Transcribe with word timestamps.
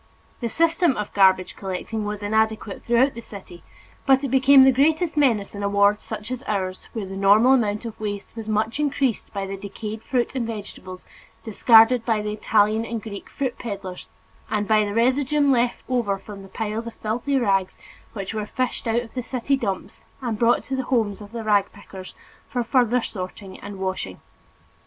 The 0.39 0.49
system 0.49 0.97
of 0.97 1.13
garbage 1.13 1.55
collecting 1.55 2.05
was 2.05 2.23
inadequate 2.23 2.83
throughout 2.83 3.13
the 3.13 3.21
city 3.21 3.61
but 4.07 4.23
it 4.23 4.29
became 4.31 4.63
the 4.63 4.71
greatest 4.71 5.15
menace 5.15 5.53
in 5.53 5.61
a 5.61 5.69
ward 5.69 6.01
such 6.01 6.31
as 6.31 6.41
ours, 6.47 6.89
where 6.93 7.05
the 7.05 7.15
normal 7.15 7.53
amount 7.53 7.85
of 7.85 7.99
waste 7.99 8.27
was 8.35 8.47
much 8.47 8.79
increased 8.79 9.31
by 9.31 9.45
the 9.45 9.55
decayed 9.55 10.01
fruit 10.01 10.33
and 10.33 10.47
vegetables 10.47 11.05
discarded 11.43 12.03
by 12.03 12.19
the 12.23 12.33
Italian 12.33 12.83
and 12.83 13.03
Greek 13.03 13.29
fruit 13.29 13.59
peddlers, 13.59 14.09
and 14.49 14.67
by 14.67 14.83
the 14.85 14.93
residuum 14.95 15.51
left 15.51 15.83
over 15.87 16.17
from 16.17 16.41
the 16.41 16.49
piles 16.49 16.87
of 16.87 16.95
filthy 16.95 17.37
rags 17.37 17.77
which 18.13 18.33
were 18.33 18.47
fished 18.47 18.87
out 18.87 19.01
of 19.01 19.13
the 19.13 19.21
city 19.21 19.55
dumps 19.55 20.03
and 20.19 20.39
brought 20.39 20.63
to 20.63 20.75
the 20.75 20.85
homes 20.85 21.21
of 21.21 21.31
the 21.31 21.43
rag 21.43 21.71
pickers 21.73 22.15
for 22.49 22.63
further 22.63 23.03
sorting 23.03 23.59
and 23.59 23.77
washing. 23.77 24.19